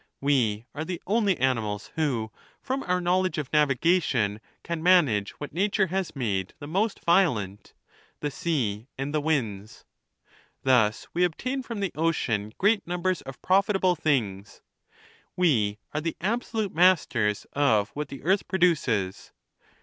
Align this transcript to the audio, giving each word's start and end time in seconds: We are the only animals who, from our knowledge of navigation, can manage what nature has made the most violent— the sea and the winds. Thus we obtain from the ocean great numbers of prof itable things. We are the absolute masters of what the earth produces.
We 0.19 0.65
are 0.73 0.83
the 0.83 0.99
only 1.05 1.37
animals 1.37 1.91
who, 1.93 2.31
from 2.59 2.81
our 2.87 2.99
knowledge 2.99 3.37
of 3.37 3.53
navigation, 3.53 4.41
can 4.63 4.81
manage 4.81 5.29
what 5.33 5.53
nature 5.53 5.85
has 5.93 6.15
made 6.15 6.55
the 6.57 6.65
most 6.65 7.01
violent— 7.03 7.75
the 8.19 8.31
sea 8.31 8.87
and 8.97 9.13
the 9.13 9.21
winds. 9.21 9.85
Thus 10.63 11.07
we 11.13 11.23
obtain 11.23 11.61
from 11.61 11.81
the 11.81 11.91
ocean 11.93 12.51
great 12.57 12.87
numbers 12.87 13.21
of 13.21 13.43
prof 13.43 13.67
itable 13.67 13.95
things. 13.95 14.63
We 15.37 15.77
are 15.93 16.01
the 16.01 16.17
absolute 16.19 16.73
masters 16.73 17.45
of 17.53 17.89
what 17.89 18.07
the 18.07 18.23
earth 18.23 18.47
produces. 18.47 19.31